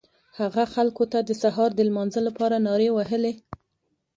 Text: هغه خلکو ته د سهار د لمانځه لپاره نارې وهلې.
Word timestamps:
هغه 0.39 0.63
خلکو 0.73 1.03
ته 1.11 1.19
د 1.23 1.31
سهار 1.41 1.69
د 1.75 1.79
لمانځه 1.89 2.21
لپاره 2.27 2.55
نارې 2.67 2.89
وهلې. 2.93 3.33